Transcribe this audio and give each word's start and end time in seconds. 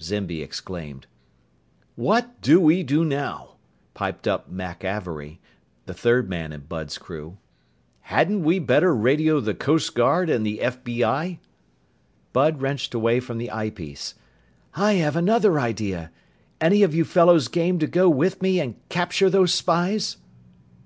Zimby 0.00 0.40
exclaimed. 0.42 1.06
"What 1.94 2.40
do 2.40 2.58
we 2.58 2.82
do 2.82 3.04
now?" 3.04 3.56
piped 3.92 4.26
up 4.26 4.50
Mack 4.50 4.82
Avery, 4.82 5.40
the 5.84 5.92
third 5.92 6.26
man 6.26 6.54
in 6.54 6.62
Bud's 6.62 6.96
crew. 6.96 7.36
"Hadn't 8.00 8.44
we 8.44 8.58
better 8.58 8.94
radio 8.96 9.40
the 9.40 9.52
Coast 9.52 9.94
Guard 9.94 10.30
and 10.30 10.46
the 10.46 10.60
FBI?" 10.62 11.38
Bud 12.32 12.62
wrenched 12.62 12.94
away 12.94 13.20
from 13.20 13.36
the 13.36 13.50
eyepiece. 13.52 14.14
"I 14.72 14.94
have 14.94 15.16
another 15.16 15.60
idea! 15.60 16.10
Any 16.62 16.82
of 16.82 16.94
you 16.94 17.04
fellows 17.04 17.48
game 17.48 17.78
to 17.80 17.86
go 17.86 18.08
with 18.08 18.40
me 18.40 18.60
and 18.60 18.76
capture 18.88 19.28
those 19.28 19.52
spies?" 19.52 20.16